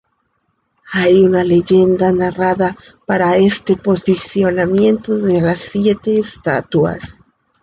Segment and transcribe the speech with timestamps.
[0.93, 7.21] Hay una leyenda narrada para este posicionamiento de las siete estatuas.